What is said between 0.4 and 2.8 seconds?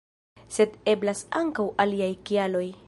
Sed eblas ankaŭ aliaj kialoj.